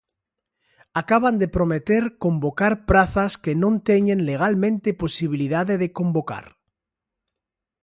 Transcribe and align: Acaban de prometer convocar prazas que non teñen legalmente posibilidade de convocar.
Acaban 1.01 1.35
de 1.41 1.47
prometer 1.55 2.03
convocar 2.23 2.73
prazas 2.89 3.31
que 3.43 3.53
non 3.63 3.73
teñen 3.89 4.19
legalmente 4.29 4.89
posibilidade 5.03 5.73
de 5.81 5.89
convocar. 5.97 6.45